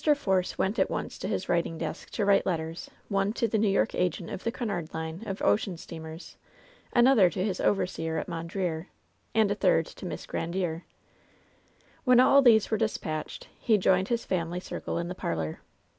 Fobce 0.03 0.57
went 0.57 0.79
at 0.79 0.89
once 0.89 1.15
to 1.19 1.27
his 1.27 1.47
writing 1.47 1.77
desk 1.77 2.09
to 2.09 2.25
write 2.25 2.43
letters— 2.43 2.89
one 3.17 3.31
to 3.33 3.47
the 3.47 3.59
New 3.59 3.67
York 3.69 3.93
agent 3.93 4.31
of 4.31 4.43
the 4.43 4.51
Cunard 4.51 4.95
lino 4.95 5.19
of 5.27 5.43
ocean 5.43 5.77
steamers; 5.77 6.37
another 6.91 7.29
to 7.29 7.43
his 7.45 7.61
overseer 7.61 8.17
at 8.17 8.27
Mondreer, 8.27 8.87
and 9.35 9.51
a 9.51 9.53
third 9.53 9.85
to 9.85 10.07
Miss 10.07 10.25
Grandiere. 10.25 10.85
When 12.03 12.19
all 12.19 12.41
these 12.41 12.71
were 12.71 12.79
dispatched 12.79 13.47
he 13.59 13.77
joined 13.77 14.07
his 14.07 14.25
family 14.25 14.59
circle 14.59 14.97
in 14.97 15.07
the 15.07 15.13
parlor. 15.13 15.59